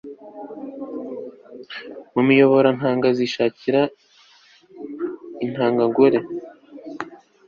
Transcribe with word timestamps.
mu 2.13 2.21
miyoborantanga 2.27 3.07
zishakisha 3.17 3.81
intanga 5.45 5.83
ngore 5.89 6.19